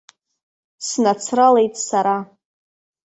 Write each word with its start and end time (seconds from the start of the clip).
Снацралеит 0.87 1.73
сара. 1.87 2.17